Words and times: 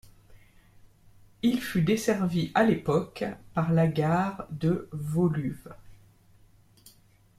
Il 1.43 1.61
fut 1.61 1.83
desservi 1.83 2.51
à 2.55 2.63
l’époque 2.63 3.23
par 3.53 3.71
la 3.71 3.87
gare 3.87 4.47
de 4.49 4.89
Woluwe. 5.13 5.75